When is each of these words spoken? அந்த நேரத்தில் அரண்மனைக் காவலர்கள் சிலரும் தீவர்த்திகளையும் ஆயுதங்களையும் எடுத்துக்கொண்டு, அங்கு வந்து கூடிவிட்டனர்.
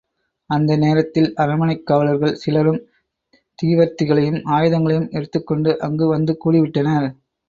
அந்த 0.49 0.75
நேரத்தில் 0.75 1.33
அரண்மனைக் 1.35 1.83
காவலர்கள் 1.85 2.33
சிலரும் 2.35 2.79
தீவர்த்திகளையும் 3.59 4.39
ஆயுதங்களையும் 4.49 5.11
எடுத்துக்கொண்டு, 5.11 5.79
அங்கு 5.79 6.07
வந்து 6.07 6.35
கூடிவிட்டனர். 6.45 7.07